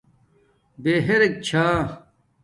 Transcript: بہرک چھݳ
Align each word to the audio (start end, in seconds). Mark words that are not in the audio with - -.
بہرک 0.83 1.33
چھݳ 1.47 1.65